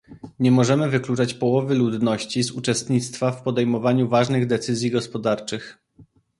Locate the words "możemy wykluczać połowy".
0.51-1.75